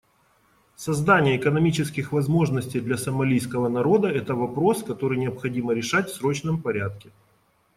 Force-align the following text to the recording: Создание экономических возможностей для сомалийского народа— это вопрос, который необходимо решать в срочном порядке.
Создание 0.77 1.37
экономических 1.37 2.11
возможностей 2.11 2.79
для 2.81 2.97
сомалийского 2.97 3.69
народа— 3.69 4.07
это 4.09 4.33
вопрос, 4.33 4.81
который 4.81 5.19
необходимо 5.19 5.73
решать 5.75 6.09
в 6.09 6.15
срочном 6.15 6.59
порядке. 6.59 7.11